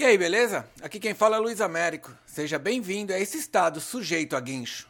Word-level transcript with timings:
E 0.00 0.02
aí, 0.02 0.16
beleza? 0.16 0.66
Aqui 0.80 0.98
quem 0.98 1.12
fala 1.12 1.36
é 1.36 1.38
Luiz 1.38 1.60
Américo. 1.60 2.10
Seja 2.24 2.58
bem-vindo 2.58 3.12
a 3.12 3.20
esse 3.20 3.36
estado 3.36 3.82
sujeito 3.82 4.34
a 4.34 4.40
guincho. 4.40 4.88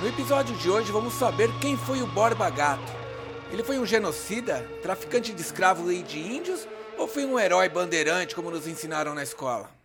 No 0.00 0.06
episódio 0.06 0.54
de 0.58 0.70
hoje 0.70 0.92
vamos 0.92 1.14
saber 1.14 1.50
quem 1.60 1.76
foi 1.76 2.00
o 2.00 2.06
Borba 2.06 2.48
Gato. 2.50 2.92
Ele 3.50 3.64
foi 3.64 3.76
um 3.80 3.84
genocida, 3.84 4.64
traficante 4.82 5.32
de 5.32 5.42
escravos 5.42 5.90
e 5.90 6.00
de 6.00 6.20
índios 6.20 6.64
ou 6.96 7.08
foi 7.08 7.24
um 7.24 7.36
herói 7.36 7.68
bandeirante 7.68 8.36
como 8.36 8.52
nos 8.52 8.68
ensinaram 8.68 9.16
na 9.16 9.24
escola? 9.24 9.77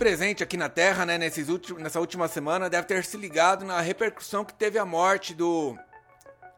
Presente 0.00 0.42
aqui 0.42 0.56
na 0.56 0.70
Terra 0.70 1.04
né, 1.04 1.18
nesses 1.18 1.50
últimos, 1.50 1.82
nessa 1.82 2.00
última 2.00 2.26
semana 2.26 2.70
deve 2.70 2.86
ter 2.86 3.04
se 3.04 3.18
ligado 3.18 3.66
na 3.66 3.82
repercussão 3.82 4.46
que 4.46 4.54
teve 4.54 4.78
a 4.78 4.84
morte 4.86 5.34
do 5.34 5.76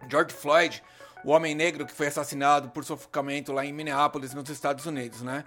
George 0.09 0.33
Floyd, 0.33 0.81
o 1.25 1.33
homem 1.33 1.53
negro 1.53 1.85
que 1.85 1.93
foi 1.93 2.07
assassinado 2.07 2.69
por 2.69 2.85
sufocamento 2.85 3.53
lá 3.53 3.67
em 3.67 3.73
Minneapolis, 3.73 4.33
nos 4.33 4.49
Estados 4.49 4.87
Unidos, 4.87 5.23
né? 5.23 5.43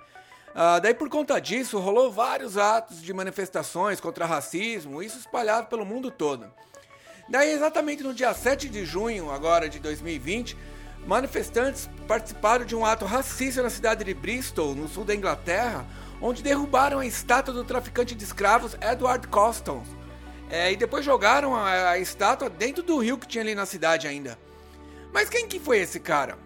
Ah, 0.53 0.77
daí 0.79 0.93
por 0.93 1.07
conta 1.07 1.39
disso 1.39 1.79
rolou 1.79 2.11
vários 2.11 2.57
atos 2.57 3.01
de 3.01 3.13
manifestações 3.13 4.01
contra 4.01 4.25
racismo, 4.25 5.01
isso 5.01 5.17
espalhado 5.17 5.67
pelo 5.67 5.85
mundo 5.85 6.11
todo. 6.11 6.51
Daí 7.29 7.49
exatamente 7.53 8.03
no 8.03 8.13
dia 8.13 8.33
7 8.33 8.67
de 8.67 8.83
junho 8.83 9.31
agora 9.31 9.69
de 9.69 9.79
2020, 9.79 10.57
manifestantes 11.07 11.89
participaram 12.09 12.65
de 12.65 12.75
um 12.75 12.85
ato 12.85 13.05
racista 13.05 13.63
na 13.63 13.69
cidade 13.69 14.03
de 14.03 14.13
Bristol, 14.13 14.75
no 14.75 14.89
sul 14.89 15.05
da 15.05 15.15
Inglaterra, 15.15 15.85
onde 16.21 16.43
derrubaram 16.43 16.99
a 16.99 17.05
estátua 17.05 17.53
do 17.53 17.63
traficante 17.63 18.15
de 18.15 18.23
escravos 18.23 18.75
Edward 18.81 19.27
Coston. 19.27 19.83
É, 20.49 20.71
e 20.71 20.75
depois 20.75 21.03
jogaram 21.03 21.55
a, 21.55 21.91
a, 21.91 21.99
estátua 21.99 22.49
dentro 22.49 22.83
do 22.83 22.97
rio 22.97 23.17
que 23.17 23.27
tinha 23.27 23.43
ali 23.43 23.55
na 23.55 23.65
cidade 23.65 24.07
ainda. 24.07 24.37
Mas 25.11 25.29
quem 25.29 25.47
que 25.47 25.59
foi 25.59 25.79
esse 25.79 25.99
cara? 25.99 26.37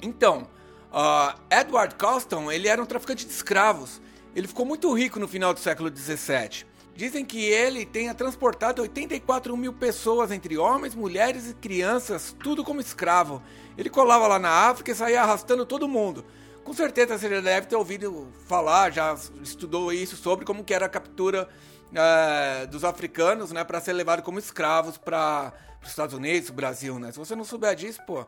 Então, 0.00 0.48
uh, 0.92 1.38
Edward 1.50 1.96
Coston, 1.96 2.50
ele 2.52 2.68
era 2.68 2.80
um 2.80 2.86
traficante 2.86 3.26
de 3.26 3.32
escravos. 3.32 4.00
Ele 4.36 4.46
ficou 4.46 4.64
muito 4.64 4.92
rico 4.92 5.18
no 5.18 5.26
final 5.26 5.52
do 5.52 5.58
século 5.58 5.90
17. 5.90 6.66
Dizem 6.94 7.24
que 7.24 7.44
ele 7.44 7.86
tenha 7.86 8.12
transportado 8.12 8.82
84 8.82 9.56
mil 9.56 9.72
pessoas, 9.72 10.32
entre 10.32 10.58
homens, 10.58 10.94
mulheres 10.94 11.48
e 11.50 11.54
crianças, 11.54 12.34
tudo 12.42 12.64
como 12.64 12.80
escravo. 12.80 13.42
Ele 13.76 13.88
colava 13.88 14.26
lá 14.26 14.38
na 14.38 14.50
África 14.50 14.90
e 14.90 14.94
saía 14.94 15.22
arrastando 15.22 15.64
todo 15.64 15.88
mundo. 15.88 16.24
Com 16.68 16.74
certeza 16.74 17.16
você 17.16 17.30
já 17.30 17.40
deve 17.40 17.66
ter 17.66 17.76
ouvido 17.76 18.30
falar, 18.46 18.92
já 18.92 19.16
estudou 19.42 19.90
isso 19.90 20.18
sobre 20.18 20.44
como 20.44 20.62
que 20.62 20.74
era 20.74 20.84
a 20.84 20.88
captura 20.88 21.48
é, 21.94 22.66
dos 22.66 22.84
africanos, 22.84 23.50
né, 23.52 23.64
para 23.64 23.80
ser 23.80 23.94
levado 23.94 24.20
como 24.20 24.38
escravos 24.38 24.98
para 24.98 25.50
os 25.82 25.88
Estados 25.88 26.14
Unidos, 26.14 26.50
Brasil, 26.50 26.98
né? 26.98 27.10
Se 27.10 27.18
você 27.18 27.34
não 27.34 27.42
souber 27.42 27.74
disso, 27.74 27.98
pô, 28.06 28.26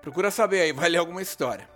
procura 0.00 0.30
saber 0.30 0.60
aí, 0.60 0.70
vai 0.72 0.88
ler 0.88 0.98
alguma 0.98 1.20
história. 1.20 1.68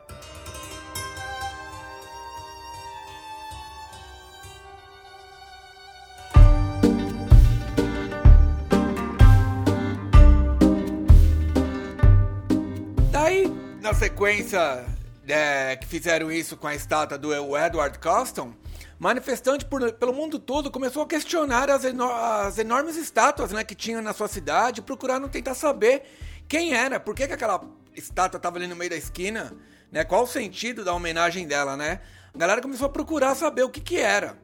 Daí, 13.11 13.53
na 13.83 13.93
sequência 13.93 14.96
é, 15.27 15.77
que 15.77 15.87
fizeram 15.87 16.31
isso 16.31 16.57
com 16.57 16.67
a 16.67 16.75
estátua 16.75 17.19
do 17.19 17.33
Edward 17.57 17.99
Coston, 17.99 18.53
manifestante 18.99 19.65
por, 19.65 19.93
pelo 19.93 20.13
mundo 20.13 20.39
todo 20.39 20.71
começou 20.71 21.03
a 21.03 21.07
questionar 21.07 21.71
as, 21.71 21.85
as 21.85 22.59
enormes 22.59 22.97
estátuas 22.97 23.53
né, 23.53 23.65
que 23.65 23.75
tinham 23.75 24.01
na 24.01 24.13
sua 24.13 24.29
cidade, 24.29 24.83
procurando 24.83 25.29
tentar 25.29 25.55
saber 25.55 26.03
quem 26.49 26.75
era, 26.75 26.99
por 27.01 27.15
que, 27.15 27.27
que 27.27 27.33
aquela 27.33 27.63
estátua 27.95 28.39
estava 28.39 28.57
ali 28.57 28.67
no 28.67 28.77
meio 28.77 28.91
da 28.91 28.97
esquina, 28.97 29.53
né, 29.91 30.05
qual 30.05 30.25
o 30.25 30.27
sentido 30.27 30.85
da 30.85 30.93
homenagem 30.95 31.47
dela, 31.47 31.77
né? 31.77 32.01
A 32.35 32.39
galera 32.39 32.61
começou 32.61 32.87
a 32.87 32.91
procurar 32.91 33.35
saber 33.35 33.63
o 33.63 33.71
que 33.71 33.81
que 33.81 33.97
era. 33.97 34.39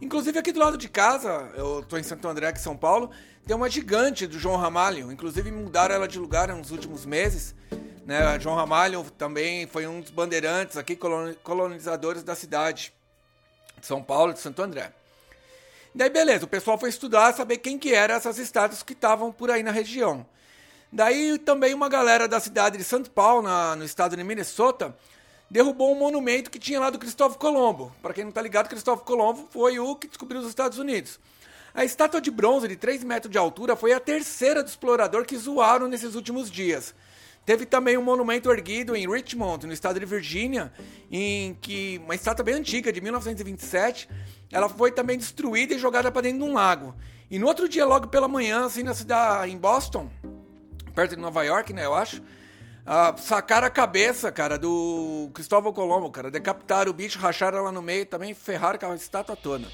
Inclusive 0.00 0.38
aqui 0.38 0.52
do 0.52 0.60
lado 0.60 0.76
de 0.76 0.88
casa, 0.88 1.50
eu 1.56 1.80
estou 1.80 1.98
em 1.98 2.02
Santo 2.02 2.28
André, 2.28 2.46
aqui 2.46 2.60
em 2.60 2.62
São 2.62 2.76
Paulo, 2.76 3.10
tem 3.46 3.56
uma 3.56 3.68
gigante 3.68 4.26
do 4.26 4.38
João 4.38 4.56
Ramalho. 4.56 5.10
Inclusive 5.10 5.50
mudaram 5.50 5.94
ela 5.94 6.06
de 6.06 6.18
lugar 6.18 6.48
nos 6.48 6.70
últimos 6.70 7.04
meses. 7.04 7.54
Né? 8.04 8.38
João 8.38 8.54
Ramalho 8.54 9.02
também 9.16 9.66
foi 9.66 9.86
um 9.86 10.00
dos 10.00 10.10
bandeirantes 10.10 10.76
aqui, 10.76 10.98
colonizadores 11.42 12.22
da 12.22 12.34
cidade 12.34 12.92
de 13.80 13.86
São 13.86 14.02
Paulo, 14.02 14.32
de 14.32 14.40
Santo 14.40 14.62
André. 14.62 14.92
Daí 15.94 16.10
beleza, 16.10 16.44
o 16.44 16.48
pessoal 16.48 16.76
foi 16.76 16.90
estudar, 16.90 17.32
saber 17.32 17.58
quem 17.58 17.78
que 17.78 17.94
eram 17.94 18.16
essas 18.16 18.38
estátuas 18.38 18.82
que 18.82 18.92
estavam 18.92 19.32
por 19.32 19.50
aí 19.50 19.62
na 19.62 19.70
região. 19.70 20.26
Daí 20.92 21.38
também 21.38 21.72
uma 21.72 21.88
galera 21.88 22.28
da 22.28 22.38
cidade 22.40 22.76
de 22.76 22.84
São 22.84 23.02
Paulo, 23.04 23.42
na, 23.42 23.74
no 23.74 23.84
estado 23.84 24.16
de 24.16 24.22
Minnesota, 24.22 24.94
derrubou 25.50 25.92
um 25.92 25.98
monumento 25.98 26.50
que 26.50 26.58
tinha 26.58 26.80
lá 26.80 26.90
do 26.90 26.98
Cristóvão 26.98 27.38
Colombo. 27.38 27.92
Para 28.02 28.12
quem 28.12 28.24
não 28.24 28.28
está 28.30 28.42
ligado, 28.42 28.68
Cristóvão 28.68 29.04
Colombo 29.04 29.48
foi 29.50 29.78
o 29.78 29.96
que 29.96 30.08
descobriu 30.08 30.40
os 30.40 30.48
Estados 30.48 30.78
Unidos. 30.78 31.18
A 31.72 31.84
estátua 31.84 32.20
de 32.20 32.30
bronze 32.30 32.68
de 32.68 32.76
3 32.76 33.02
metros 33.02 33.30
de 33.30 33.38
altura 33.38 33.74
foi 33.74 33.92
a 33.92 34.00
terceira 34.00 34.62
do 34.62 34.68
explorador 34.68 35.24
que 35.24 35.36
zoaram 35.36 35.88
nesses 35.88 36.14
últimos 36.14 36.50
dias. 36.50 36.94
Teve 37.44 37.66
também 37.66 37.98
um 37.98 38.02
monumento 38.02 38.50
erguido 38.50 38.96
em 38.96 39.06
Richmond, 39.10 39.66
no 39.66 39.72
estado 39.72 40.00
de 40.00 40.06
Virgínia, 40.06 40.72
em 41.10 41.54
que 41.60 42.00
uma 42.02 42.14
estátua 42.14 42.42
bem 42.42 42.54
antiga, 42.54 42.90
de 42.90 43.00
1927, 43.02 44.08
ela 44.50 44.68
foi 44.68 44.90
também 44.90 45.18
destruída 45.18 45.74
e 45.74 45.78
jogada 45.78 46.10
para 46.10 46.22
dentro 46.22 46.38
de 46.38 46.44
um 46.44 46.54
lago. 46.54 46.94
E 47.30 47.38
no 47.38 47.46
outro 47.46 47.68
dia, 47.68 47.84
logo 47.84 48.08
pela 48.08 48.28
manhã, 48.28 48.64
assim, 48.64 48.82
na 48.82 48.94
cidade, 48.94 49.52
em 49.52 49.58
Boston, 49.58 50.10
perto 50.94 51.16
de 51.16 51.20
Nova 51.20 51.42
York, 51.42 51.72
né, 51.74 51.84
eu 51.84 51.94
acho, 51.94 52.22
uh, 52.22 53.20
sacaram 53.20 53.66
a 53.66 53.70
cabeça, 53.70 54.32
cara, 54.32 54.56
do 54.56 55.30
Cristóvão 55.34 55.72
Colombo, 55.72 56.10
cara, 56.10 56.30
decapitaram 56.30 56.90
o 56.90 56.94
bicho, 56.94 57.18
racharam 57.18 57.58
ela 57.58 57.72
no 57.72 57.82
meio, 57.82 58.06
também 58.06 58.32
ferraram 58.32 58.78
com 58.78 58.86
a 58.86 58.94
estátua 58.94 59.36
toda. 59.36 59.66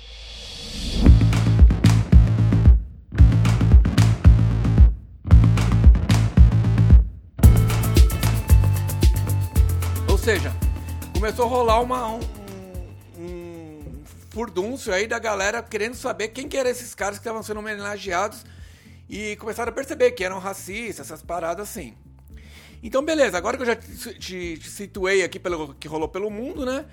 Começou 11.30 11.46
a 11.46 11.48
rolar 11.48 11.80
uma, 11.80 12.08
um, 12.08 12.20
um 13.16 14.02
furdúncio 14.30 14.92
aí 14.92 15.06
da 15.06 15.16
galera 15.16 15.62
querendo 15.62 15.94
saber 15.94 16.28
quem 16.28 16.48
que 16.48 16.56
eram 16.56 16.68
esses 16.68 16.92
caras 16.92 17.18
que 17.18 17.20
estavam 17.20 17.40
sendo 17.40 17.60
homenageados 17.60 18.44
e 19.08 19.36
começaram 19.36 19.70
a 19.70 19.72
perceber 19.72 20.10
que 20.10 20.24
eram 20.24 20.40
racistas, 20.40 21.06
essas 21.06 21.22
paradas 21.22 21.68
assim. 21.68 21.94
Então, 22.82 23.04
beleza, 23.04 23.38
agora 23.38 23.56
que 23.56 23.62
eu 23.62 23.66
já 23.66 23.76
te, 23.76 24.18
te, 24.18 24.58
te 24.58 24.70
situei 24.70 25.22
aqui 25.22 25.38
pelo 25.38 25.72
que 25.74 25.86
rolou 25.86 26.08
pelo 26.08 26.30
mundo, 26.30 26.66
né? 26.66 26.84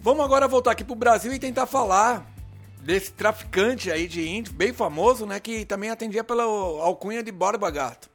Vamos 0.00 0.24
agora 0.24 0.48
voltar 0.48 0.72
aqui 0.72 0.82
pro 0.82 0.96
Brasil 0.96 1.32
e 1.32 1.38
tentar 1.38 1.66
falar 1.66 2.28
desse 2.80 3.12
traficante 3.12 3.92
aí 3.92 4.08
de 4.08 4.26
índio, 4.26 4.52
bem 4.54 4.72
famoso, 4.72 5.24
né? 5.24 5.38
Que 5.38 5.64
também 5.64 5.90
atendia 5.90 6.24
pela 6.24 6.42
alcunha 6.42 7.22
de 7.22 7.30
Borba 7.30 7.70
Gato. 7.70 8.10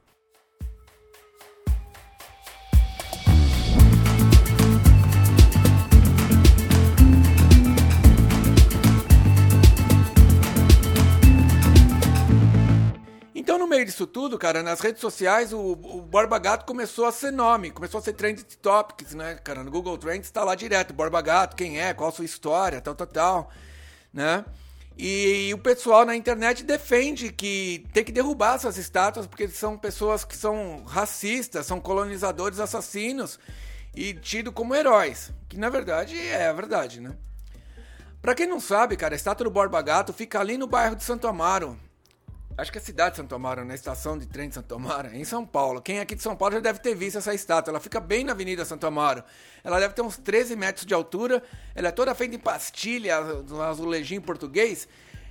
Meio 13.80 13.86
disso 13.86 14.06
tudo, 14.06 14.38
cara, 14.38 14.62
nas 14.62 14.80
redes 14.80 15.00
sociais, 15.00 15.52
o, 15.52 15.72
o 15.72 16.02
Borba 16.02 16.38
Gato 16.38 16.66
começou 16.66 17.06
a 17.06 17.12
ser 17.12 17.30
nome, 17.30 17.70
começou 17.70 17.98
a 17.98 18.02
ser 18.02 18.12
trend 18.12 18.42
topics, 18.60 19.14
né, 19.14 19.36
cara? 19.36 19.64
No 19.64 19.70
Google 19.70 19.96
Trends 19.96 20.30
tá 20.30 20.44
lá 20.44 20.54
direto, 20.54 20.92
Borba 20.92 21.20
Gato, 21.22 21.56
quem 21.56 21.80
é, 21.80 21.94
qual 21.94 22.10
a 22.10 22.12
sua 22.12 22.24
história, 22.24 22.80
tal, 22.80 22.94
tal, 22.94 23.06
tal, 23.06 23.50
né? 24.12 24.44
E, 24.98 25.48
e 25.48 25.54
o 25.54 25.58
pessoal 25.58 26.04
na 26.04 26.14
internet 26.14 26.62
defende 26.62 27.32
que 27.32 27.86
tem 27.94 28.04
que 28.04 28.12
derrubar 28.12 28.56
essas 28.56 28.76
estátuas 28.76 29.26
porque 29.26 29.48
são 29.48 29.78
pessoas 29.78 30.24
que 30.24 30.36
são 30.36 30.84
racistas, 30.84 31.64
são 31.64 31.80
colonizadores 31.80 32.60
assassinos 32.60 33.38
e 33.94 34.12
tido 34.12 34.52
como 34.52 34.74
heróis, 34.74 35.32
que 35.48 35.56
na 35.56 35.70
verdade 35.70 36.18
é 36.18 36.48
a 36.48 36.52
verdade, 36.52 37.00
né? 37.00 37.16
Pra 38.20 38.34
quem 38.34 38.46
não 38.46 38.60
sabe, 38.60 38.94
cara, 38.98 39.14
a 39.14 39.16
estátua 39.16 39.44
do 39.44 39.50
Borba 39.50 39.80
Gato 39.80 40.12
fica 40.12 40.38
ali 40.38 40.58
no 40.58 40.66
bairro 40.66 40.94
de 40.94 41.02
Santo 41.02 41.26
Amaro, 41.26 41.80
acho 42.60 42.70
que 42.70 42.78
é 42.78 42.80
a 42.80 42.84
cidade 42.84 43.12
de 43.12 43.16
Santo 43.16 43.34
Amaro, 43.34 43.64
na 43.64 43.74
estação 43.74 44.18
de 44.18 44.26
trem 44.26 44.48
de 44.48 44.54
Santo 44.54 44.74
Amaro, 44.74 45.08
em 45.14 45.24
São 45.24 45.46
Paulo. 45.46 45.80
Quem 45.80 45.98
é 45.98 46.02
aqui 46.02 46.14
de 46.14 46.22
São 46.22 46.36
Paulo 46.36 46.54
já 46.54 46.60
deve 46.60 46.78
ter 46.78 46.94
visto 46.94 47.16
essa 47.16 47.32
estátua. 47.32 47.72
Ela 47.72 47.80
fica 47.80 47.98
bem 47.98 48.22
na 48.22 48.32
Avenida 48.32 48.64
Santo 48.64 48.86
Amaro. 48.86 49.24
Ela 49.64 49.80
deve 49.80 49.94
ter 49.94 50.02
uns 50.02 50.18
13 50.18 50.56
metros 50.56 50.84
de 50.84 50.92
altura. 50.92 51.42
Ela 51.74 51.88
é 51.88 51.90
toda 51.90 52.14
feita 52.14 52.36
em 52.36 52.38
pastilha, 52.38 53.18
um 53.50 53.62
azulejinho 53.62 54.20
português. 54.20 54.86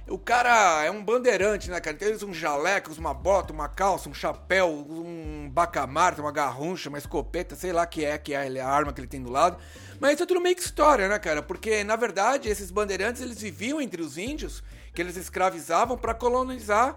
o 0.08 0.18
cara 0.18 0.84
é 0.84 0.90
um 0.90 1.04
bandeirante, 1.04 1.70
né, 1.70 1.80
cara? 1.80 1.96
Então 1.96 2.08
eles 2.08 2.24
um 2.24 2.34
jaleco, 2.34 2.92
uma 2.98 3.14
bota, 3.14 3.54
uma 3.54 3.70
calça, 3.70 4.10
um 4.10 4.14
chapéu, 4.14 4.68
um 4.68 5.48
bacamarte, 5.52 6.20
uma 6.20 6.32
garruncha, 6.32 6.90
uma 6.90 6.98
escopeta, 6.98 7.56
sei 7.56 7.72
lá 7.72 7.86
que 7.86 8.04
é, 8.04 8.18
que 8.18 8.34
é 8.34 8.60
a 8.60 8.68
arma 8.68 8.92
que 8.92 9.02
ele 9.02 9.08
tem 9.08 9.22
do 9.22 9.30
lado. 9.30 9.58
Mas 10.00 10.14
isso 10.14 10.24
é 10.24 10.26
tudo 10.26 10.42
meio 10.42 10.56
que 10.56 10.64
história, 10.64 11.08
né, 11.08 11.20
cara? 11.20 11.44
Porque, 11.44 11.84
na 11.84 11.96
verdade, 11.96 12.50
esses 12.50 12.72
bandeirantes, 12.72 13.22
eles 13.22 13.40
viviam 13.40 13.80
entre 13.80 14.02
os 14.02 14.18
índios, 14.18 14.64
que 14.96 15.02
eles 15.02 15.16
escravizavam 15.16 15.96
para 15.96 16.16
colonizar 16.16 16.96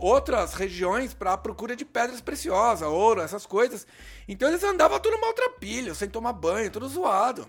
outras 0.00 0.54
regiões 0.54 1.12
para 1.12 1.34
a 1.34 1.38
procura 1.38 1.76
de 1.76 1.84
pedras 1.84 2.20
preciosas, 2.20 2.88
ouro, 2.88 3.20
essas 3.20 3.46
coisas. 3.46 3.86
Então 4.26 4.48
eles 4.48 4.64
andavam 4.64 4.98
tudo 4.98 5.20
maltrapilho, 5.20 5.94
sem 5.94 6.08
tomar 6.08 6.32
banho, 6.32 6.70
tudo 6.70 6.88
zoado. 6.88 7.46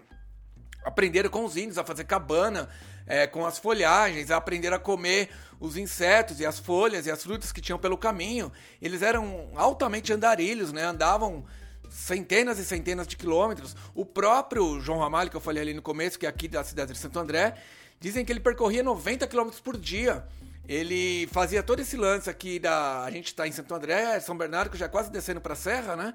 Aprenderam 0.83 1.29
com 1.29 1.45
os 1.45 1.55
índios 1.55 1.77
a 1.77 1.83
fazer 1.83 2.03
cabana, 2.03 2.69
é, 3.07 3.25
com 3.25 3.45
as 3.45 3.57
folhagens, 3.57 4.29
a 4.31 4.37
aprender 4.37 4.73
a 4.73 4.79
comer 4.79 5.29
os 5.59 5.77
insetos 5.77 6.39
e 6.39 6.45
as 6.45 6.59
folhas 6.59 7.05
e 7.05 7.11
as 7.11 7.23
frutas 7.23 7.51
que 7.51 7.61
tinham 7.61 7.79
pelo 7.79 7.97
caminho. 7.97 8.51
Eles 8.81 9.01
eram 9.01 9.51
altamente 9.55 10.11
andarilhos, 10.11 10.73
né? 10.73 10.83
Andavam 10.83 11.45
centenas 11.89 12.57
e 12.57 12.65
centenas 12.65 13.05
de 13.05 13.15
quilômetros. 13.15 13.75
O 13.93 14.05
próprio 14.05 14.79
João 14.81 14.99
Ramalho, 14.99 15.29
que 15.29 15.37
eu 15.37 15.41
falei 15.41 15.61
ali 15.61 15.73
no 15.73 15.81
começo, 15.81 16.17
que 16.17 16.25
é 16.25 16.29
aqui 16.29 16.47
da 16.47 16.63
cidade 16.63 16.93
de 16.93 16.99
Santo 16.99 17.19
André, 17.19 17.55
dizem 17.99 18.25
que 18.25 18.31
ele 18.31 18.39
percorria 18.39 18.81
90 18.81 19.27
quilômetros 19.27 19.61
por 19.61 19.77
dia. 19.77 20.25
Ele 20.71 21.27
fazia 21.27 21.61
todo 21.61 21.81
esse 21.81 21.97
lance 21.97 22.29
aqui 22.29 22.57
da. 22.57 23.03
A 23.03 23.11
gente 23.11 23.25
está 23.25 23.45
em 23.45 23.51
Santo 23.51 23.75
André, 23.75 24.17
São 24.21 24.37
Bernardo, 24.37 24.71
que 24.71 24.77
já 24.77 24.85
é 24.85 24.87
quase 24.87 25.11
descendo 25.11 25.41
para 25.41 25.51
a 25.51 25.55
serra, 25.55 25.97
né? 25.97 26.13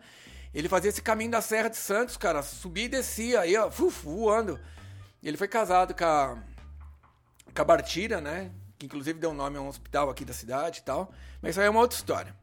Ele 0.55 0.67
fazia 0.67 0.89
esse 0.89 1.03
caminho 1.03 1.31
da 1.31 1.43
Serra 1.43 1.69
de 1.69 1.77
Santos, 1.77 2.17
cara, 2.17 2.43
subia 2.43 2.87
e 2.87 2.89
descia, 2.89 3.41
aí, 3.41 3.55
ó, 3.55 3.69
voando. 3.69 4.59
Ele 5.23 5.37
foi 5.37 5.47
casado 5.47 5.95
com 5.95 6.07
a 6.07 6.39
Cabartira, 7.53 8.19
né? 8.19 8.51
Que 8.79 8.87
inclusive 8.87 9.19
deu 9.19 9.35
nome 9.35 9.59
a 9.59 9.61
um 9.61 9.69
hospital 9.69 10.09
aqui 10.09 10.25
da 10.25 10.33
cidade 10.33 10.79
e 10.79 10.83
tal. 10.85 11.13
Mas 11.43 11.51
isso 11.51 11.61
aí 11.61 11.67
é 11.67 11.71
uma 11.71 11.81
outra 11.81 11.99
história. 11.99 12.35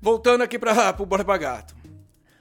Voltando 0.00 0.40
aqui 0.40 0.58
para 0.58 0.96
o 0.98 1.04
Borba 1.04 1.36
Gato. 1.36 1.74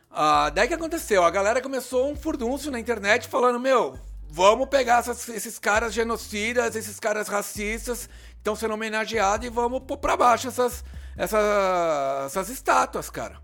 Ah, 0.10 0.50
daí 0.50 0.66
que 0.66 0.74
aconteceu? 0.74 1.26
A 1.26 1.30
galera 1.30 1.62
começou 1.62 2.10
um 2.10 2.16
furdúncio 2.16 2.72
na 2.72 2.80
internet 2.80 3.28
falando: 3.28 3.60
Meu, 3.60 4.00
vamos 4.30 4.70
pegar 4.70 5.00
essas, 5.00 5.28
esses 5.28 5.58
caras 5.60 5.94
genocidas, 5.94 6.76
esses 6.76 7.00
caras 7.00 7.28
racistas 7.28 8.08
estão 8.40 8.56
sendo 8.56 8.74
homenageados 8.74 9.46
e 9.46 9.50
vamos 9.50 9.82
pôr 9.82 9.98
pra 9.98 10.18
baixo 10.18 10.48
essas, 10.48 10.84
essas, 11.16 12.26
essas 12.26 12.50
estátuas, 12.50 13.10
cara. 13.10 13.40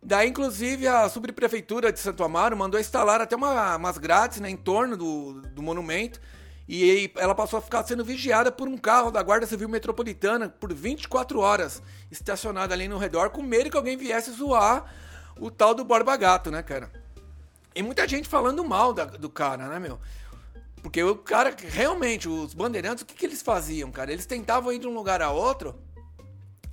Daí, 0.00 0.28
inclusive, 0.28 0.86
a 0.86 1.08
subprefeitura 1.08 1.92
de 1.92 1.98
Santo 1.98 2.22
Amaro 2.22 2.56
mandou 2.56 2.78
instalar 2.78 3.20
até 3.20 3.34
uma, 3.34 3.76
umas 3.76 3.98
grades 3.98 4.38
né, 4.40 4.48
em 4.48 4.56
torno 4.56 4.96
do, 4.96 5.42
do 5.42 5.60
monumento 5.60 6.20
e 6.68 7.10
ela 7.16 7.34
passou 7.34 7.58
a 7.58 7.62
ficar 7.62 7.82
sendo 7.84 8.04
vigiada 8.04 8.52
por 8.52 8.68
um 8.68 8.76
carro 8.76 9.10
da 9.10 9.22
Guarda 9.22 9.46
Civil 9.46 9.68
Metropolitana 9.68 10.48
por 10.50 10.72
24 10.72 11.40
horas, 11.40 11.82
estacionada 12.10 12.74
ali 12.74 12.86
no 12.86 12.98
redor, 12.98 13.30
com 13.30 13.42
medo 13.42 13.70
que 13.70 13.76
alguém 13.76 13.96
viesse 13.96 14.30
zoar 14.30 14.84
o 15.40 15.50
tal 15.50 15.74
do 15.74 15.82
Borba 15.84 16.16
Gato, 16.16 16.50
né, 16.50 16.62
cara? 16.62 16.92
E 17.74 17.82
muita 17.82 18.06
gente 18.06 18.28
falando 18.28 18.62
mal 18.64 18.92
da, 18.92 19.04
do 19.04 19.30
cara, 19.30 19.66
né, 19.66 19.78
meu? 19.78 19.98
Porque 20.78 21.02
o 21.02 21.16
cara, 21.16 21.54
realmente, 21.58 22.28
os 22.28 22.54
bandeirantes, 22.54 23.02
o 23.02 23.06
que, 23.06 23.14
que 23.14 23.26
eles 23.26 23.42
faziam, 23.42 23.90
cara? 23.90 24.12
Eles 24.12 24.26
tentavam 24.26 24.72
ir 24.72 24.78
de 24.78 24.86
um 24.86 24.94
lugar 24.94 25.20
a 25.20 25.30
outro, 25.30 25.74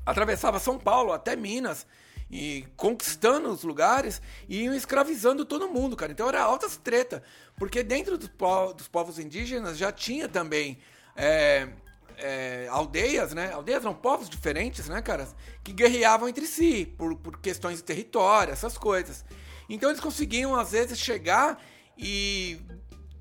atravessava 0.05 0.59
São 0.59 0.77
Paulo 0.77 1.11
até 1.11 1.35
Minas, 1.35 1.85
e 2.29 2.65
conquistando 2.75 3.49
os 3.49 3.63
lugares 3.63 4.21
e 4.49 4.63
iam 4.63 4.73
escravizando 4.73 5.45
todo 5.45 5.69
mundo, 5.69 5.95
cara. 5.95 6.11
Então 6.11 6.27
era 6.27 6.41
altas 6.41 6.77
treta, 6.77 7.23
porque 7.55 7.83
dentro 7.83 8.17
dos, 8.17 8.27
po 8.27 8.73
dos 8.73 8.87
povos 8.87 9.19
indígenas 9.19 9.77
já 9.77 9.91
tinha 9.91 10.27
também 10.27 10.79
é, 11.15 11.69
é, 12.17 12.67
aldeias, 12.69 13.33
né? 13.33 13.51
Aldeias 13.51 13.83
não, 13.83 13.93
povos 13.93 14.29
diferentes, 14.29 14.87
né, 14.87 15.01
cara? 15.01 15.27
Que 15.63 15.71
guerreavam 15.71 16.27
entre 16.27 16.45
si 16.47 16.85
por, 16.97 17.15
por 17.15 17.39
questões 17.39 17.77
de 17.77 17.83
território, 17.83 18.51
essas 18.51 18.77
coisas. 18.77 19.23
Então 19.69 19.89
eles 19.89 20.01
conseguiam 20.01 20.55
às 20.55 20.71
vezes 20.71 20.99
chegar 20.99 21.63
e 21.97 22.59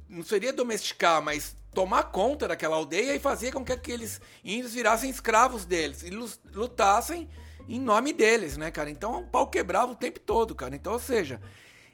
não 0.08 0.22
seria 0.22 0.52
domesticar, 0.52 1.22
mas 1.22 1.56
tomar 1.72 2.04
conta 2.04 2.46
daquela 2.48 2.76
aldeia 2.76 3.14
e 3.14 3.18
fazer 3.18 3.52
com 3.52 3.64
que 3.64 3.72
aqueles 3.72 4.20
índios 4.44 4.74
virassem 4.74 5.10
escravos 5.10 5.64
deles 5.64 6.02
e 6.02 6.10
lutassem 6.10 7.28
em 7.68 7.80
nome 7.80 8.12
deles, 8.12 8.56
né, 8.56 8.70
cara? 8.70 8.90
Então 8.90 9.20
o 9.20 9.26
pau 9.26 9.46
quebrava 9.46 9.92
o 9.92 9.96
tempo 9.96 10.20
todo, 10.20 10.54
cara. 10.54 10.76
Então, 10.76 10.92
ou 10.92 10.98
seja, 10.98 11.40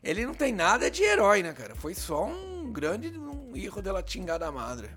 ele 0.03 0.27
não 0.27 0.35
tem 0.35 0.53
nada 0.53 0.91
de 0.91 1.03
herói, 1.03 1.43
né, 1.43 1.53
cara? 1.53 1.75
Foi 1.75 1.95
só 1.95 2.27
um 2.27 2.73
grande 2.73 3.09
um 3.19 3.57
erro 3.57 3.81
dela 3.81 4.03
tingada 4.03 4.51
madre. 4.51 4.91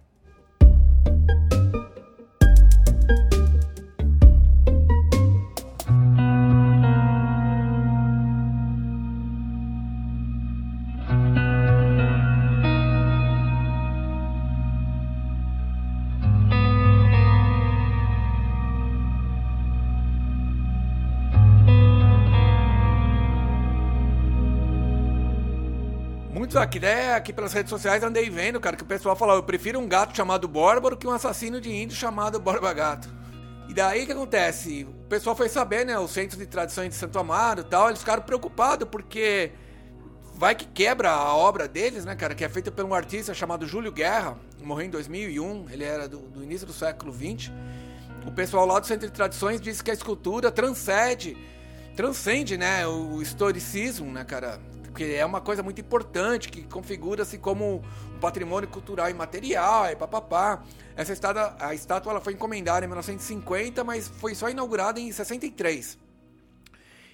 Aqui, 26.57 26.79
né, 26.79 27.13
aqui 27.13 27.33
pelas 27.33 27.53
redes 27.53 27.69
sociais 27.69 28.03
andei 28.03 28.29
vendo, 28.29 28.59
cara, 28.59 28.75
que 28.75 28.83
o 28.83 28.85
pessoal 28.85 29.15
falou, 29.15 29.35
eu 29.35 29.44
prefiro 29.44 29.79
um 29.79 29.88
gato 29.88 30.15
chamado 30.15 30.47
Bórbaro 30.47 30.97
que 30.97 31.07
um 31.07 31.11
assassino 31.11 31.59
de 31.59 31.71
índio 31.71 31.95
chamado 31.95 32.39
Borba 32.39 32.73
Gato. 32.73 33.09
E 33.67 33.73
daí 33.73 34.03
o 34.03 34.05
que 34.05 34.11
acontece? 34.11 34.83
O 34.83 35.07
pessoal 35.07 35.35
foi 35.35 35.50
saber, 35.50 35.85
né, 35.85 35.97
os 35.97 36.11
centros 36.11 36.39
de 36.39 36.45
tradições 36.45 36.89
de 36.89 36.95
Santo 36.95 37.17
Amaro 37.17 37.61
e 37.61 37.63
tal, 37.63 37.88
eles 37.88 38.00
ficaram 38.00 38.21
preocupados 38.21 38.88
porque 38.89 39.51
vai 40.35 40.55
que 40.55 40.65
quebra 40.65 41.11
a 41.11 41.35
obra 41.35 41.67
deles, 41.67 42.05
né, 42.05 42.15
cara, 42.15 42.35
que 42.35 42.44
é 42.44 42.50
feita 42.50 42.71
por 42.71 42.83
um 42.83 42.94
artista 42.94 43.33
chamado 43.33 43.65
Júlio 43.65 43.91
Guerra, 43.91 44.38
morreu 44.61 44.88
em 44.88 44.89
2001, 44.89 45.67
ele 45.71 45.83
era 45.83 46.07
do, 46.07 46.19
do 46.19 46.44
início 46.44 46.65
do 46.67 46.73
século 46.73 47.11
20. 47.11 47.51
O 48.25 48.31
pessoal 48.31 48.65
lá 48.65 48.79
do 48.79 48.88
Centro 48.88 49.07
de 49.07 49.13
Tradições 49.13 49.59
disse 49.59 49.83
que 49.83 49.91
a 49.91 49.94
escultura 49.94 50.51
transcende, 50.51 51.38
transcende, 51.95 52.57
né, 52.57 52.88
o 52.88 53.21
historicismo, 53.21 54.11
né, 54.11 54.23
cara, 54.23 54.59
porque 54.94 55.06
é 55.06 55.25
uma 55.25 55.42
coisa 55.42 55.63
muito 55.63 55.81
importante 55.81 56.50
que 56.50 56.62
configura-se 56.66 57.40
como 57.40 57.84
um 58.16 58.19
patrimônio 58.19 58.69
cultural 58.69 59.10
imaterial 59.10 59.90
e 59.90 59.95
papapá. 59.95 60.63
Essa 60.95 61.12
estátua, 61.12 61.56
a 61.60 61.74
estátua 61.74 62.12
ela 62.12 62.22
foi 62.22 62.34
encomendada 62.34 62.86
em 62.86 62.88
1950, 62.88 63.84
mas 63.84 64.07
foi 64.07 64.36
só 64.36 64.51
inaugurada 64.51 65.00
em 65.00 65.12
63. 65.12 65.98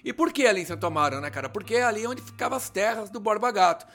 E 0.04 0.12
por 0.12 0.30
que 0.30 0.46
ali 0.46 0.60
em 0.60 0.66
Santo 0.66 0.86
Amaro, 0.86 1.22
né, 1.22 1.30
cara? 1.30 1.48
Porque 1.48 1.76
é 1.76 1.82
ali 1.82 2.06
onde 2.06 2.20
ficavam 2.20 2.58
as 2.58 2.68
terras 2.68 3.08
do 3.08 3.18
Borba 3.18 3.50
Gato. 3.50 3.86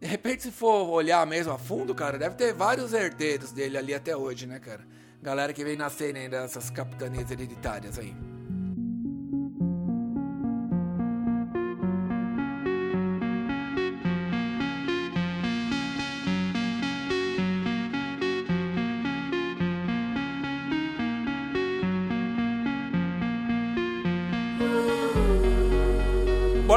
De 0.00 0.06
repente, 0.06 0.44
se 0.44 0.50
for 0.50 0.88
olhar 0.88 1.26
mesmo 1.26 1.52
a 1.52 1.58
fundo, 1.58 1.94
cara, 1.94 2.16
deve 2.16 2.36
ter 2.36 2.54
vários 2.54 2.94
herdeiros 2.94 3.52
dele 3.52 3.76
ali 3.76 3.92
até 3.92 4.16
hoje, 4.16 4.46
né, 4.46 4.58
cara? 4.58 4.86
Galera 5.20 5.52
que 5.52 5.62
vem 5.62 5.76
nascer 5.76 6.14
né, 6.14 6.30
dessas 6.30 6.70
capitanias 6.70 7.30
hereditárias 7.30 7.98
aí. 7.98 8.33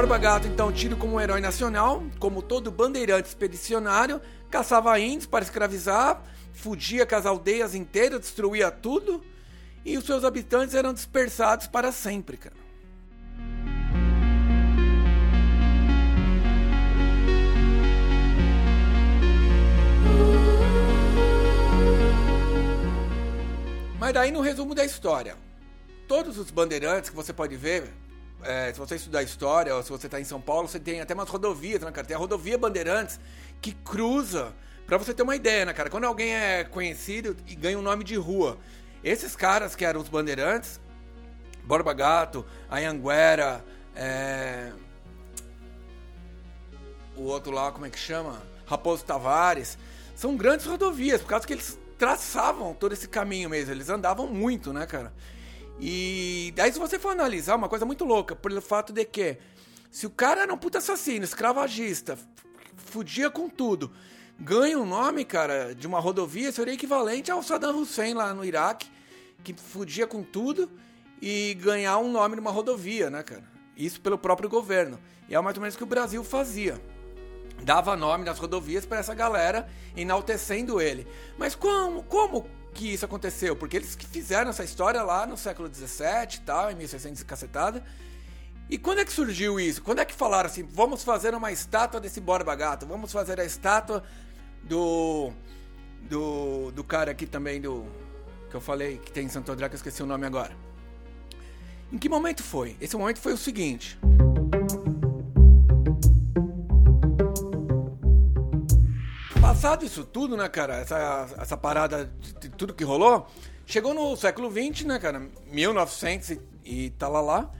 Borba 0.07 0.23
Gato, 0.23 0.47
então, 0.47 0.71
tido 0.71 0.95
como 0.95 1.15
um 1.15 1.19
herói 1.19 1.41
nacional, 1.41 2.01
como 2.17 2.41
todo 2.41 2.71
bandeirante 2.71 3.27
expedicionário, 3.27 4.21
caçava 4.49 4.97
índios 4.97 5.25
para 5.25 5.43
escravizar, 5.43 6.23
fugia 6.53 7.05
com 7.05 7.13
as 7.13 7.25
aldeias 7.25 7.75
inteiras, 7.75 8.21
destruía 8.21 8.71
tudo, 8.71 9.21
e 9.83 9.97
os 9.97 10.05
seus 10.05 10.23
habitantes 10.23 10.75
eram 10.75 10.93
dispersados 10.93 11.67
para 11.67 11.91
sempre, 11.91 12.37
cara. 12.37 12.55
Mas 23.99 24.13
daí 24.13 24.31
no 24.31 24.39
resumo 24.39 24.73
da 24.73 24.85
história, 24.85 25.35
todos 26.07 26.37
os 26.37 26.49
bandeirantes 26.49 27.09
que 27.09 27.15
você 27.15 27.33
pode 27.33 27.57
ver 27.57 28.06
é, 28.43 28.71
se 28.73 28.79
você 28.79 28.95
estudar 28.95 29.23
história, 29.23 29.75
ou 29.75 29.83
se 29.83 29.89
você 29.89 30.07
está 30.07 30.19
em 30.19 30.23
São 30.23 30.39
Paulo, 30.39 30.67
você 30.67 30.79
tem 30.79 31.01
até 31.01 31.13
umas 31.13 31.29
rodovias, 31.29 31.81
né, 31.81 31.91
cara? 31.91 32.05
Tem 32.05 32.15
a 32.15 32.19
rodovia 32.19 32.57
Bandeirantes 32.57 33.19
que 33.61 33.71
cruza. 33.71 34.53
Pra 34.85 34.97
você 34.97 35.13
ter 35.13 35.23
uma 35.23 35.35
ideia, 35.35 35.65
né, 35.65 35.73
cara? 35.73 35.89
Quando 35.89 36.05
alguém 36.05 36.33
é 36.33 36.63
conhecido 36.63 37.35
e 37.45 37.55
ganha 37.55 37.77
um 37.77 37.81
nome 37.81 38.03
de 38.03 38.15
rua, 38.15 38.57
esses 39.03 39.35
caras 39.35 39.75
que 39.75 39.83
eram 39.83 39.99
os 39.99 40.07
bandeirantes, 40.07 40.79
Borba 41.63 41.93
Gato, 41.93 42.45
Anhanguera, 42.71 43.63
é... 43.95 44.71
o 47.15 47.23
outro 47.23 47.51
lá, 47.51 47.71
como 47.71 47.85
é 47.85 47.89
que 47.89 47.99
chama? 47.99 48.41
Raposo 48.65 49.03
Tavares, 49.03 49.77
são 50.15 50.37
grandes 50.37 50.65
rodovias, 50.65 51.21
por 51.21 51.27
causa 51.27 51.45
que 51.45 51.53
eles 51.53 51.77
traçavam 51.97 52.73
todo 52.73 52.93
esse 52.93 53.07
caminho 53.07 53.49
mesmo, 53.49 53.73
eles 53.73 53.89
andavam 53.89 54.27
muito, 54.27 54.71
né, 54.71 54.85
cara? 54.85 55.11
E 55.79 56.51
daí 56.55 56.71
se 56.71 56.79
você 56.79 56.97
for 56.97 57.09
analisar, 57.09 57.55
uma 57.55 57.69
coisa 57.69 57.85
muito 57.85 58.03
louca, 58.03 58.35
pelo 58.35 58.61
fato 58.61 58.91
de 58.91 59.05
que 59.05 59.37
se 59.91 60.05
o 60.05 60.09
cara 60.09 60.41
era 60.41 60.53
um 60.53 60.57
puta 60.57 60.79
assassino, 60.79 61.23
escravagista, 61.23 62.17
fudia 62.75 63.29
com 63.29 63.47
tudo, 63.47 63.91
ganha 64.39 64.77
um 64.77 64.85
nome, 64.85 65.23
cara, 65.23 65.73
de 65.75 65.85
uma 65.85 65.99
rodovia, 65.99 66.51
seria 66.51 66.73
equivalente 66.73 67.31
ao 67.31 67.43
Saddam 67.43 67.79
Hussein 67.79 68.13
lá 68.13 68.33
no 68.33 68.43
Iraque, 68.43 68.89
que 69.43 69.53
fudia 69.53 70.07
com 70.07 70.23
tudo 70.23 70.69
e 71.21 71.55
ganhar 71.55 71.97
um 71.99 72.11
nome 72.11 72.35
numa 72.35 72.51
rodovia, 72.51 73.09
né, 73.09 73.23
cara? 73.23 73.43
Isso 73.75 74.01
pelo 74.01 74.17
próprio 74.17 74.49
governo. 74.49 74.99
E 75.29 75.35
é 75.35 75.41
mais 75.41 75.55
ou 75.55 75.61
menos 75.61 75.75
o 75.75 75.77
que 75.77 75.83
o 75.83 75.87
Brasil 75.87 76.23
fazia. 76.23 76.81
Dava 77.63 77.95
nome 77.95 78.23
nas 78.23 78.39
rodovias 78.39 78.85
para 78.85 78.99
essa 78.99 79.13
galera, 79.13 79.69
enaltecendo 79.95 80.79
ele. 80.79 81.07
Mas 81.37 81.55
como, 81.55 82.03
como 82.03 82.47
que 82.77 82.93
isso 82.93 83.03
aconteceu? 83.03 83.55
Porque 83.55 83.75
eles 83.75 83.95
que 83.95 84.05
fizeram 84.05 84.51
essa 84.51 84.63
história 84.63 85.01
lá 85.01 85.25
no 85.25 85.35
século 85.35 85.67
XVII 85.73 86.35
e 86.35 86.39
tal, 86.45 86.71
em 86.71 86.75
1600 86.75 87.21
e 87.21 87.25
cacetada. 87.25 87.83
E 88.69 88.77
quando 88.77 88.99
é 88.99 89.05
que 89.05 89.11
surgiu 89.11 89.59
isso? 89.59 89.81
Quando 89.81 89.99
é 89.99 90.05
que 90.05 90.13
falaram 90.13 90.47
assim, 90.47 90.63
vamos 90.63 91.03
fazer 91.03 91.33
uma 91.33 91.51
estátua 91.51 91.99
desse 91.99 92.21
Borba 92.21 92.53
Gato? 92.55 92.85
Vamos 92.85 93.11
fazer 93.11 93.39
a 93.39 93.45
estátua 93.45 94.03
do... 94.63 95.31
Do, 96.03 96.71
do 96.71 96.83
cara 96.83 97.11
aqui 97.11 97.25
também, 97.25 97.59
do... 97.59 97.85
Que 98.49 98.55
eu 98.55 98.61
falei, 98.61 98.97
que 98.97 99.11
tem 99.11 99.25
em 99.25 99.29
Santo 99.29 99.51
André, 99.51 99.67
que 99.67 99.75
eu 99.75 99.77
esqueci 99.77 100.03
o 100.03 100.05
nome 100.05 100.25
agora. 100.25 100.55
Em 101.91 101.97
que 101.97 102.07
momento 102.07 102.43
foi? 102.43 102.77
Esse 102.79 102.95
momento 102.95 103.19
foi 103.19 103.33
o 103.33 103.37
seguinte. 103.37 103.97
Passado 109.57 109.83
isso 109.83 110.03
tudo, 110.03 110.37
né, 110.37 110.47
cara? 110.47 110.75
Essa, 110.75 111.29
essa 111.39 111.57
parada 111.57 112.13
de 112.39 112.47
tudo 112.49 112.75
que 112.75 112.83
rolou, 112.83 113.25
chegou 113.65 113.91
no 113.91 114.15
século 114.15 114.51
XX, 114.51 114.85
né, 114.85 114.99
cara? 114.99 115.31
1900 115.47 116.29
e, 116.29 116.41
e 116.63 116.89
tá 116.91 117.07
lá 117.07 117.21
lá. 117.21 117.51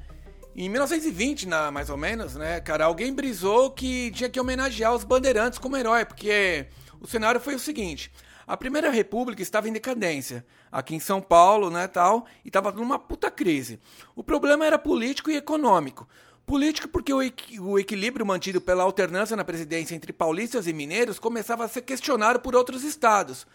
Em 0.56 0.70
1920, 0.70 1.48
na, 1.48 1.72
mais 1.72 1.90
ou 1.90 1.98
menos, 1.98 2.36
né, 2.36 2.62
cara, 2.62 2.86
alguém 2.86 3.12
brisou 3.12 3.72
que 3.72 4.12
tinha 4.12 4.30
que 4.30 4.40
homenagear 4.40 4.94
os 4.94 5.04
bandeirantes 5.04 5.58
como 5.58 5.76
herói, 5.76 6.06
porque 6.06 6.68
o 7.02 7.08
cenário 7.08 7.42
foi 7.42 7.56
o 7.56 7.60
seguinte: 7.60 8.12
a 8.46 8.56
Primeira 8.56 8.92
República 8.92 9.42
estava 9.42 9.68
em 9.68 9.74
decadência, 9.74 10.46
aqui 10.72 10.94
em 10.94 11.00
São 11.00 11.20
Paulo, 11.20 11.72
né, 11.72 11.88
tal, 11.88 12.28
e 12.46 12.50
estava 12.50 12.72
numa 12.72 13.00
puta 13.00 13.32
crise. 13.32 13.80
O 14.16 14.24
problema 14.24 14.68
era 14.68 14.78
político 14.78 15.32
e 15.32 15.36
econômico. 15.36 16.08
Político 16.48 16.88
porque 16.88 17.14
o, 17.14 17.20
o, 17.60 17.78
equilíbrio 17.78 18.26
mantido 18.26 18.62
pela 18.62 18.82
alternância 18.82 19.36
na 19.36 19.44
presidência 19.44 19.94
entre 19.94 20.14
paulistas 20.14 20.66
e 20.66 20.72
mineiros 20.72 21.20
começava 21.20 21.66
a 21.66 21.68
ser 21.68 21.82
questionado 21.82 22.40
por 22.40 22.56
outros 22.56 22.86
estados. 22.86 23.46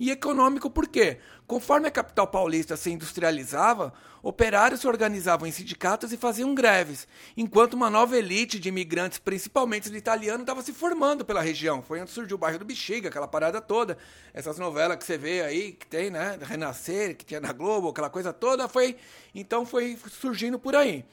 E 0.00 0.10
econômico 0.10 0.68
por 0.68 0.88
quê? 0.88 1.18
Conforme 1.46 1.86
a 1.86 1.92
capital 1.92 2.26
paulista 2.26 2.76
se 2.76 2.90
industrializava, 2.90 3.92
operários 4.20 4.80
se 4.80 4.88
organizavam 4.88 5.46
em 5.46 5.52
sindicatos 5.52 6.12
e 6.12 6.16
faziam 6.16 6.52
greves, 6.52 7.06
enquanto 7.36 7.74
uma 7.74 7.88
nova 7.88 8.18
elite 8.18 8.58
de 8.58 8.68
imigrantes, 8.68 9.20
principalmente 9.20 9.88
de 9.88 9.96
italianos, 9.96 10.40
estava 10.40 10.60
se 10.60 10.72
formando 10.72 11.24
pela 11.24 11.40
região. 11.40 11.80
Foi 11.80 12.00
onde 12.00 12.10
surgiu 12.10 12.34
o 12.34 12.38
bairro 12.38 12.58
do 12.58 12.64
Bexiga, 12.64 13.10
aquela 13.10 13.28
parada 13.28 13.60
toda. 13.60 13.96
Essas 14.34 14.58
novelas 14.58 14.96
que 14.96 15.04
você 15.04 15.16
vê 15.16 15.42
aí, 15.42 15.70
que 15.70 15.86
tem, 15.86 16.10
né? 16.10 16.36
Renascer, 16.42 17.16
que 17.16 17.24
tinha 17.24 17.38
na 17.38 17.52
Globo, 17.52 17.90
aquela 17.90 18.10
coisa 18.10 18.32
toda, 18.32 18.66
foi. 18.66 18.96
Então 19.32 19.64
foi 19.64 19.96
surgindo 20.08 20.58
por 20.58 20.74
aí. 20.74 21.04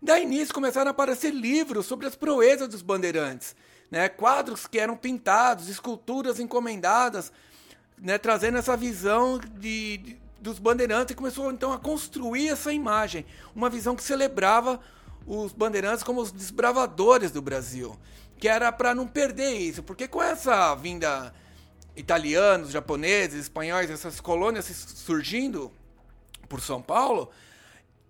Daí 0.00 0.26
nisso 0.26 0.52
começaram 0.52 0.88
a 0.88 0.90
aparecer 0.90 1.32
livros 1.32 1.86
sobre 1.86 2.06
as 2.06 2.14
proezas 2.14 2.68
dos 2.68 2.82
bandeirantes, 2.82 3.56
né? 3.90 4.08
quadros 4.08 4.66
que 4.66 4.78
eram 4.78 4.96
pintados, 4.96 5.68
esculturas 5.68 6.38
encomendadas, 6.38 7.32
né? 7.98 8.18
trazendo 8.18 8.58
essa 8.58 8.76
visão 8.76 9.38
de, 9.38 9.98
de 9.98 10.24
dos 10.44 10.58
bandeirantes 10.58 11.12
e 11.12 11.16
começou 11.16 11.50
então 11.50 11.72
a 11.72 11.78
construir 11.78 12.50
essa 12.50 12.70
imagem, 12.70 13.24
uma 13.56 13.70
visão 13.70 13.96
que 13.96 14.02
celebrava 14.02 14.78
os 15.26 15.52
bandeirantes 15.52 16.04
como 16.04 16.20
os 16.20 16.30
desbravadores 16.30 17.30
do 17.30 17.40
Brasil, 17.40 17.98
que 18.38 18.46
era 18.46 18.70
para 18.70 18.94
não 18.94 19.06
perder 19.06 19.54
isso, 19.54 19.82
porque 19.82 20.06
com 20.06 20.22
essa 20.22 20.74
vinda 20.74 21.34
italianos, 21.96 22.72
japoneses, 22.72 23.40
espanhóis, 23.40 23.90
essas 23.90 24.20
colônias 24.20 24.66
surgindo 24.66 25.72
por 26.46 26.60
São 26.60 26.82
Paulo, 26.82 27.30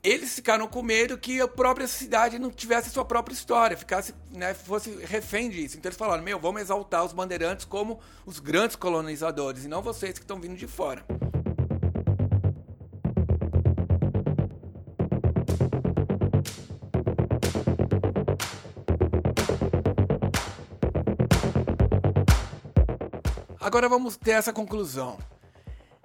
eles 0.04 0.34
ficaram 0.34 0.68
com 0.68 0.82
medo 0.82 1.16
que 1.16 1.40
a 1.40 1.48
própria 1.48 1.88
cidade 1.88 2.38
não 2.38 2.50
tivesse 2.50 2.90
sua 2.90 3.06
própria 3.06 3.32
história, 3.32 3.74
ficasse, 3.74 4.14
né, 4.30 4.52
fosse 4.52 4.90
refém 5.06 5.48
disso. 5.48 5.78
Então 5.78 5.88
eles 5.88 5.98
falaram: 5.98 6.22
"Meu, 6.22 6.38
vamos 6.38 6.60
exaltar 6.60 7.02
os 7.02 7.14
bandeirantes 7.14 7.64
como 7.64 7.98
os 8.26 8.38
grandes 8.38 8.76
colonizadores 8.76 9.64
e 9.64 9.68
não 9.68 9.80
vocês 9.82 10.12
que 10.12 10.24
estão 10.24 10.38
vindo 10.38 10.56
de 10.56 10.66
fora". 10.66 11.02
Agora 23.58 23.88
vamos 23.88 24.18
ter 24.18 24.32
essa 24.32 24.52
conclusão. 24.52 25.18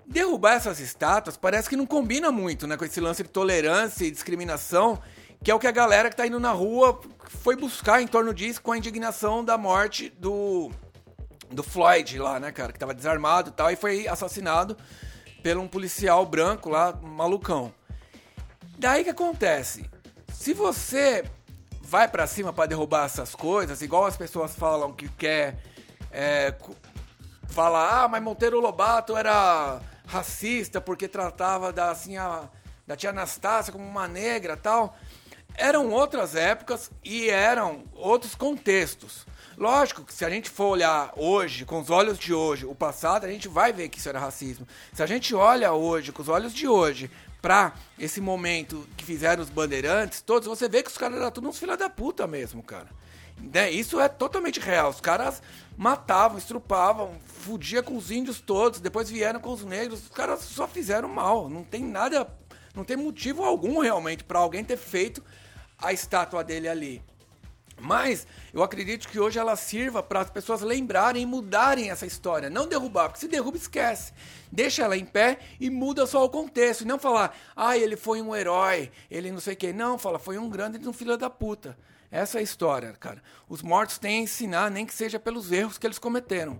Derrubar 0.10 0.56
essas 0.56 0.80
estátuas 0.80 1.38
parece 1.38 1.70
que 1.70 1.75
não 1.75 1.86
combina 1.86 2.32
muito 2.32 2.66
né, 2.66 2.75
com 2.75 2.84
esse 2.84 3.00
lance 3.00 3.22
de 3.22 3.30
tolerância 3.30 4.06
e 4.06 4.10
discriminação, 4.10 5.00
que 5.44 5.51
é 5.51 5.54
o 5.54 5.60
que 5.60 5.68
a 5.68 5.72
galera 5.72 6.10
que 6.10 6.13
está 6.13 6.25
indo 6.25 6.39
na 6.39 6.51
rua 6.51 7.00
foi 7.28 7.56
buscar 7.56 8.01
em 8.01 8.08
torno 8.08 8.34
disso 8.34 8.60
com 8.60 8.72
a 8.72 8.78
indignação 8.78 9.46
da 9.46 9.56
morte 9.56 10.10
do, 10.10 10.72
do 11.51 11.62
Floyd 11.62 12.18
lá, 12.18 12.39
né, 12.39 12.51
cara, 12.51 12.72
que 12.72 12.78
estava 12.78 12.92
desarmado 12.92 13.51
e 13.51 13.54
tal, 13.54 13.70
e 13.70 13.75
foi 13.75 14.08
assassinado 14.08 14.75
por 15.44 15.58
um 15.58 15.68
policial 15.68 16.25
branco 16.25 16.70
lá, 16.70 16.92
malucão. 16.92 17.72
Daí 18.80 19.04
que 19.04 19.12
acontece? 19.12 19.88
Se 20.34 20.56
você 20.56 21.24
vai 21.84 22.08
para 22.08 22.25
cima 22.25 22.51
para 22.51 22.66
derrubar 22.66 23.06
essas 23.06 23.36
coisas, 23.36 23.84
igual 23.84 24.08
as 24.08 24.18
pessoas 24.18 24.56
falam 24.56 24.92
que 24.92 25.08
quer 25.08 25.60
é, 26.12 26.56
fala, 27.50 28.06
ah, 28.06 28.08
mas 28.08 28.24
Monteiro 28.24 28.60
Lobato 28.60 29.16
era 29.16 29.80
racista 30.10 30.82
porque 30.82 31.08
tratava 31.08 31.72
da, 31.72 31.92
assim, 31.92 32.18
a, 32.18 32.50
da 32.86 32.96
tia 32.96 33.12
Anastácia 33.12 33.72
como 33.72 33.86
uma 33.86 34.08
negra 34.08 34.58
tal. 34.58 34.98
Eram 35.56 35.89
outras 35.92 36.36
épocas 36.36 36.92
e 37.04 37.30
eram 37.30 37.84
outros 37.94 38.34
contextos. 38.34 39.25
Lógico 39.58 40.04
que 40.04 40.13
se 40.13 40.24
a 40.24 40.30
gente 40.30 40.50
for 40.50 40.68
olhar 40.68 41.12
hoje, 41.18 41.66
com 41.66 41.80
os 41.82 41.89
olhos 41.89 42.18
de 42.18 42.34
hoje, 42.34 42.66
o 42.66 42.74
passado, 42.74 43.25
a 43.25 43.30
gente 43.30 43.48
vai 43.48 43.74
ver 43.74 43.89
que 43.89 43.98
isso 43.98 44.10
era 44.10 44.20
racismo. 44.20 44.66
Se 44.94 45.04
a 45.04 45.06
gente 45.06 45.36
olha 45.36 45.74
hoje, 45.74 46.12
com 46.12 46.22
os 46.22 46.30
olhos 46.30 46.54
de 46.54 46.68
hoje, 46.68 47.12
pra 47.42 47.74
esse 47.98 48.22
momento 48.22 48.88
que 48.96 49.04
fizeram 49.04 49.44
os 49.44 49.50
bandeirantes, 49.50 50.22
todos, 50.22 50.48
você 50.48 50.70
vê 50.70 50.82
que 50.82 50.89
os 50.89 50.98
caras 50.98 51.18
eram 51.18 51.32
todos 51.32 51.50
uns 51.50 51.60
filha 51.60 51.75
da 51.75 51.89
puta 51.89 52.25
mesmo, 52.25 52.63
cara. 52.63 52.88
Né? 53.41 53.72
Isso 53.72 54.00
é 54.00 54.08
totalmente 54.08 54.60
real. 54.60 54.89
Os 54.89 55.01
caras 55.01 55.41
matavam, 55.77 56.38
estrupavam, 56.38 57.17
fudia 57.25 57.81
com 57.81 57.96
os 57.96 58.12
índios 58.12 58.41
todos, 58.41 58.79
depois 58.79 59.10
vieram 59.10 59.39
com 59.39 59.51
os 59.51 59.63
negros. 59.63 60.03
Os 60.03 60.10
caras 60.10 60.41
só 60.41 60.67
fizeram 60.67 61.08
mal. 61.08 61.50
Não 61.50 61.63
tem 61.63 61.84
nada, 61.84 62.27
não 62.75 62.84
tem 62.84 62.98
motivo 62.98 63.43
algum 63.43 63.79
realmente 63.79 64.24
para 64.24 64.39
alguém 64.39 64.63
ter 64.63 64.77
feito 64.77 65.24
a 65.77 65.93
estátua 65.93 66.43
dele 66.43 66.67
ali. 66.67 67.01
Mas 67.81 68.27
eu 68.53 68.62
acredito 68.62 69.08
que 69.08 69.19
hoje 69.19 69.39
ela 69.39 69.55
sirva 69.55 70.03
para 70.03 70.19
as 70.22 70.29
pessoas 70.29 70.62
lembrarem 70.62 71.24
e 71.24 71.25
mudarem 71.25 71.89
essa 71.89 72.05
história. 72.05 72.50
Não 72.50 72.67
derrubar, 72.67 73.08
porque 73.08 73.22
se 73.22 73.27
derruba, 73.27 73.58
esquece. 73.58 74.12
Deixa 74.51 74.84
ela 74.84 74.98
em 74.98 75.05
pé 75.05 75.39
e 75.60 75.69
muda 75.69 76.05
só 76.05 76.24
o 76.24 76.29
contexto. 76.29 76.81
E 76.81 76.88
não 76.88 77.00
falar, 77.00 77.36
ah, 77.55 77.77
ele 77.77 77.96
foi 77.96 78.22
um 78.22 78.36
herói, 78.36 78.91
ele 79.10 79.31
não 79.31 79.39
sei 79.39 79.53
o 79.53 79.58
quê. 79.58 79.72
Não, 79.72 79.98
fala, 79.98 80.19
foi 80.19 80.38
um 80.38 80.50
grande 80.50 80.86
um 80.88 80.93
filho 80.93 81.17
da 81.17 81.29
puta. 81.29 81.77
Essa 82.12 82.39
é 82.39 82.42
a 82.42 82.44
história, 82.44 82.92
cara. 82.94 83.22
Os 83.48 83.62
mortos 83.62 84.00
têm 84.00 84.20
a 84.20 84.24
ensinar, 84.24 84.72
nem 84.72 84.84
que 84.84 84.94
seja 84.94 85.20
pelos 85.20 85.51
erros 85.51 85.78
que 85.78 85.86
eles 85.86 86.00
cometeram. 86.00 86.60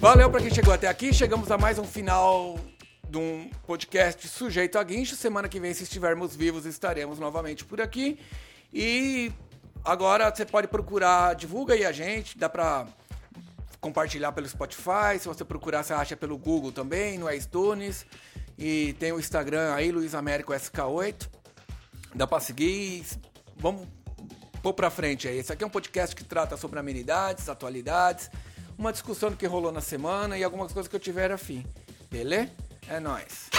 Valeu 0.00 0.30
para 0.30 0.40
quem 0.40 0.54
chegou 0.54 0.72
até 0.72 0.88
aqui. 0.88 1.12
Chegamos 1.12 1.50
a 1.50 1.58
mais 1.58 1.78
um 1.78 1.84
final 1.84 2.58
de 3.06 3.18
um 3.18 3.50
podcast 3.66 4.26
sujeito 4.26 4.78
a 4.78 4.82
guincho. 4.82 5.16
Semana 5.16 5.50
que 5.50 5.60
vem, 5.60 5.74
se 5.74 5.82
estivermos 5.82 6.34
vivos, 6.34 6.64
estaremos 6.64 7.18
novamente 7.18 7.62
por 7.62 7.78
aqui. 7.78 8.18
E 8.72 9.30
agora 9.84 10.34
você 10.34 10.46
pode 10.46 10.66
procurar, 10.66 11.34
divulga 11.34 11.74
aí 11.74 11.84
a 11.84 11.92
gente, 11.92 12.38
dá 12.38 12.48
para 12.48 12.86
compartilhar 13.84 14.32
pelo 14.32 14.48
Spotify. 14.48 15.18
Se 15.20 15.28
você 15.28 15.44
procurar, 15.44 15.82
você 15.82 15.92
acha 15.92 16.16
pelo 16.16 16.38
Google 16.38 16.72
também, 16.72 17.18
no 17.18 17.30
iTunes. 17.30 18.06
E 18.56 18.94
tem 18.94 19.12
o 19.12 19.20
Instagram 19.20 19.74
aí, 19.74 19.92
Luiz 19.92 20.14
Américo 20.14 20.54
SK8. 20.54 21.28
Dá 22.14 22.26
pra 22.26 22.40
seguir. 22.40 23.04
Vamos 23.58 23.86
pôr 24.62 24.72
pra 24.72 24.88
frente 24.88 25.28
aí. 25.28 25.36
Esse 25.36 25.52
aqui 25.52 25.62
é 25.62 25.66
um 25.66 25.70
podcast 25.70 26.16
que 26.16 26.24
trata 26.24 26.56
sobre 26.56 26.78
amenidades, 26.78 27.50
atualidades, 27.50 28.30
uma 28.78 28.90
discussão 28.90 29.32
que 29.32 29.46
rolou 29.46 29.70
na 29.70 29.82
semana 29.82 30.38
e 30.38 30.42
algumas 30.42 30.72
coisas 30.72 30.88
que 30.88 30.96
eu 30.96 31.00
tiver 31.00 31.30
afim. 31.30 31.66
Beleza? 32.10 32.50
É 32.88 32.98
nóis. 32.98 33.50